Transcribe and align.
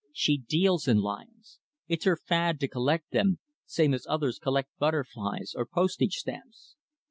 She 0.13 0.39
deals 0.39 0.87
in 0.87 0.97
lions. 0.97 1.59
It's 1.87 2.05
her 2.05 2.17
fad 2.17 2.59
to 2.61 2.67
collect 2.67 3.11
them 3.11 3.37
same 3.67 3.93
as 3.93 4.07
others 4.09 4.39
collect 4.39 4.71
butterflies 4.79 5.53
or 5.55 5.67
postage 5.67 6.15
stamps. 6.15 6.75